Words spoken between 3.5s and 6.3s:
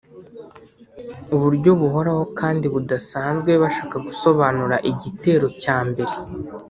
bashaka gusobanura igitero cya mbere